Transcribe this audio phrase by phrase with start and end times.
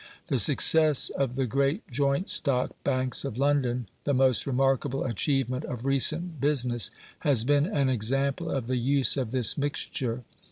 [0.29, 5.85] The success of the great joint stock banks of London the most remarkable achievement of
[5.85, 6.89] recent business
[7.19, 10.23] has been an example of the use of this mixture.